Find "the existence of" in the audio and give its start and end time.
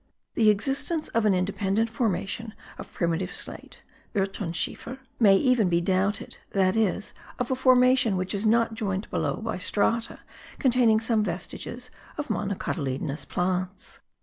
0.33-1.27